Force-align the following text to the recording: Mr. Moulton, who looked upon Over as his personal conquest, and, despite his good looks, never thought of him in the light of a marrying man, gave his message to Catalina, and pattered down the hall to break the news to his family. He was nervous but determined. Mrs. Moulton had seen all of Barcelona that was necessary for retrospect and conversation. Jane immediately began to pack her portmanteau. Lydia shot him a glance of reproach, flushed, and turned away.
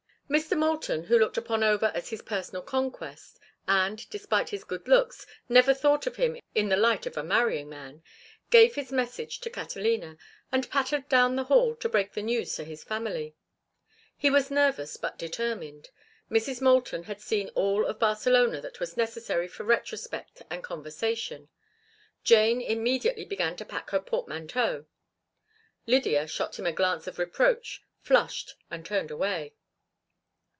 Mr. 0.37 0.57
Moulton, 0.57 1.03
who 1.03 1.19
looked 1.19 1.35
upon 1.35 1.61
Over 1.61 1.87
as 1.87 2.07
his 2.07 2.21
personal 2.21 2.61
conquest, 2.61 3.37
and, 3.67 4.09
despite 4.09 4.47
his 4.47 4.63
good 4.63 4.87
looks, 4.87 5.27
never 5.49 5.73
thought 5.73 6.07
of 6.07 6.15
him 6.15 6.39
in 6.55 6.69
the 6.69 6.77
light 6.77 7.05
of 7.05 7.17
a 7.17 7.23
marrying 7.23 7.67
man, 7.67 8.01
gave 8.49 8.75
his 8.75 8.93
message 8.93 9.41
to 9.41 9.49
Catalina, 9.49 10.17
and 10.49 10.69
pattered 10.69 11.09
down 11.09 11.35
the 11.35 11.43
hall 11.43 11.75
to 11.75 11.89
break 11.89 12.13
the 12.13 12.21
news 12.21 12.55
to 12.55 12.63
his 12.63 12.81
family. 12.81 13.35
He 14.15 14.29
was 14.29 14.49
nervous 14.49 14.95
but 14.95 15.17
determined. 15.17 15.89
Mrs. 16.31 16.61
Moulton 16.61 17.03
had 17.03 17.19
seen 17.19 17.49
all 17.49 17.85
of 17.85 17.99
Barcelona 17.99 18.61
that 18.61 18.79
was 18.79 18.95
necessary 18.95 19.49
for 19.49 19.65
retrospect 19.65 20.43
and 20.49 20.63
conversation. 20.63 21.49
Jane 22.23 22.61
immediately 22.61 23.25
began 23.25 23.57
to 23.57 23.65
pack 23.65 23.89
her 23.89 23.99
portmanteau. 23.99 24.85
Lydia 25.85 26.25
shot 26.25 26.57
him 26.57 26.65
a 26.67 26.71
glance 26.71 27.05
of 27.05 27.19
reproach, 27.19 27.81
flushed, 28.01 28.55
and 28.69 28.85
turned 28.85 29.11
away. 29.11 29.55